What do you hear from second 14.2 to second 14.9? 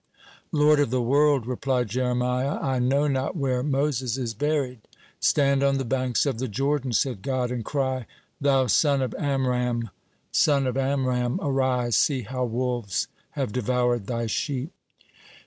sheep.'"